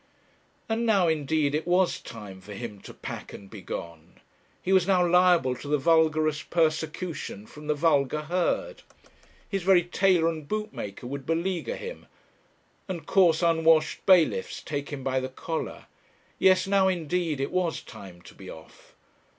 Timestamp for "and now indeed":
0.67-1.53